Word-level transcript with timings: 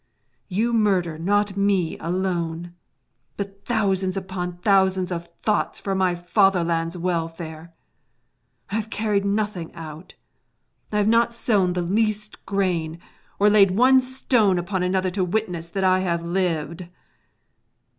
You 0.47 0.73
murder 0.73 1.19
not 1.19 1.55
me 1.55 1.95
alone, 1.99 2.73
but 3.37 3.63
thousands 3.65 4.17
upon 4.17 4.57
thousands 4.57 5.11
of 5.11 5.27
thoughts 5.43 5.77
for 5.77 5.93
my 5.93 6.15
fatherland's 6.15 6.97
welfare; 6.97 7.75
I 8.71 8.77
have 8.77 8.89
carried 8.89 9.25
nothing 9.25 9.71
out, 9.75 10.15
I 10.91 10.97
have 10.97 11.07
not 11.07 11.33
sown 11.35 11.73
the 11.73 11.83
least 11.83 12.43
grain, 12.47 12.97
or 13.37 13.47
laid 13.47 13.69
one 13.77 14.01
stone 14.01 14.57
upon 14.57 14.81
another 14.81 15.11
to 15.11 15.23
witness 15.23 15.69
that 15.69 15.83
I 15.83 15.99
have 15.99 16.25
lived. 16.25 16.87